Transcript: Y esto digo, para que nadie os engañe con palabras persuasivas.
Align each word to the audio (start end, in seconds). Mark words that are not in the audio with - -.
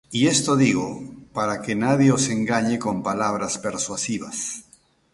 Y 0.09 0.25
esto 0.25 0.55
digo, 0.57 0.99
para 1.31 1.61
que 1.61 1.75
nadie 1.75 2.11
os 2.11 2.27
engañe 2.29 2.79
con 2.79 3.03
palabras 3.03 3.59
persuasivas. 3.59 4.63